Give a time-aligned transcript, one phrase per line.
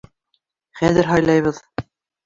[0.81, 1.65] Хәҙер һайлайбыҙ.